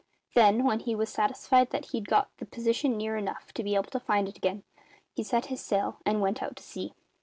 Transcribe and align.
Then, 0.33 0.63
when 0.63 0.79
he 0.79 0.95
was 0.95 1.09
satisfied 1.09 1.69
that 1.69 1.91
he'd 1.93 2.07
got 2.09 2.29
the 2.37 2.47
position 2.47 2.97
near 2.97 3.17
enough 3.17 3.53
to 3.53 3.63
be 3.63 3.75
able 3.75 3.91
to 3.91 3.99
find 3.99 4.27
it 4.27 4.35
again, 4.35 4.63
he 5.13 5.21
set 5.21 5.45
his 5.45 5.61
sail 5.61 5.97
and 6.07 6.19
went 6.21 6.41
out 6.41 6.55
to 6.55 6.63
sea. 6.63 6.95